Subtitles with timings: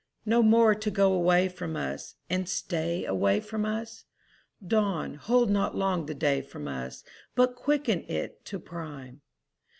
[0.25, 3.05] No more to go away from us And stay
[3.41, 4.05] from us?—
[4.65, 7.03] Dawn, hold not long the day from us,
[7.35, 9.21] But quicken it to prime!